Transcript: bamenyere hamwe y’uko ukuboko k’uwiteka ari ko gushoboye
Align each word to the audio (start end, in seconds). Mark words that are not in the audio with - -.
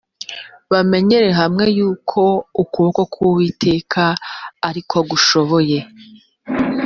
bamenyere 0.71 1.29
hamwe 1.39 1.65
y’uko 1.77 2.21
ukuboko 2.61 3.01
k’uwiteka 3.13 4.03
ari 4.67 4.81
ko 4.89 4.97
gushoboye 5.09 5.79